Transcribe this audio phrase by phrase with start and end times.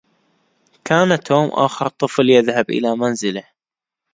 [0.85, 3.43] كان توم آخر طفل يذهب إلى منزله.